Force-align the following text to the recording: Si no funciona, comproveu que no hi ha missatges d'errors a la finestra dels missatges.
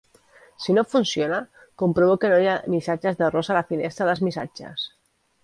Si 0.63 0.73
no 0.77 0.83
funciona, 0.93 1.37
comproveu 1.81 2.17
que 2.23 2.31
no 2.33 2.41
hi 2.45 2.49
ha 2.55 2.57
missatges 2.77 3.21
d'errors 3.21 3.53
a 3.55 3.59
la 3.59 3.65
finestra 3.75 4.11
dels 4.11 4.27
missatges. 4.31 4.89